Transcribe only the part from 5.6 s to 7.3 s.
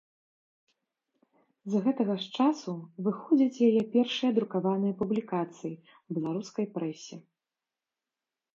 ў беларускай прэсе.